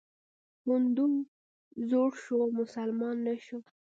[0.67, 1.05] هندو
[1.89, 3.59] زوړ شو، مسلمان نه شو.